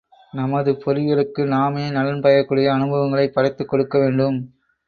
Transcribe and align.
நமது 0.33 0.71
பொறிகளுக்கு 0.85 1.45
நாமே 1.47 1.89
நலம் 1.89 2.21
பயக்கக்கூடிய 2.21 2.71
அனுபவங்களைப் 2.71 3.33
படைத்துக் 3.33 3.69
கொடுக்க 3.69 3.99
வேண்டும். 3.99 4.39